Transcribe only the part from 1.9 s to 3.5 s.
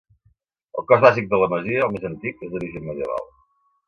més antic, és d'origen medieval.